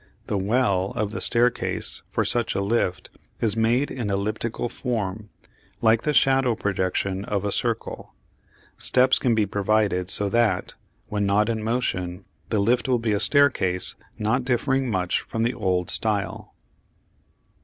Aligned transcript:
The 0.25 0.35
"well" 0.39 0.93
of 0.95 1.11
the 1.11 1.21
staircase 1.21 2.01
for 2.09 2.25
such 2.25 2.55
a 2.55 2.61
lift 2.61 3.11
is 3.39 3.55
made 3.55 3.91
in 3.91 4.09
elliptical 4.09 4.67
form, 4.67 5.29
like 5.79 6.01
the 6.01 6.11
shadow 6.15 6.55
projection 6.55 7.23
of 7.25 7.45
a 7.45 7.51
circle. 7.51 8.15
Steps 8.79 9.19
can 9.19 9.35
be 9.35 9.45
provided 9.45 10.09
so 10.09 10.27
that, 10.29 10.73
when 11.09 11.27
not 11.27 11.49
in 11.49 11.61
motion, 11.63 12.25
the 12.49 12.57
lift 12.57 12.87
will 12.87 12.97
be 12.97 13.11
a 13.11 13.19
staircase 13.19 13.93
not 14.17 14.43
differing 14.43 14.89
much 14.89 15.19
from 15.21 15.43
the 15.43 15.53
old 15.53 15.91
style. 15.91 16.55